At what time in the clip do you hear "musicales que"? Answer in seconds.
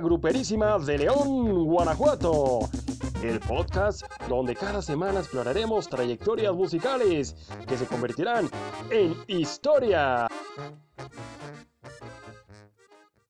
6.54-7.76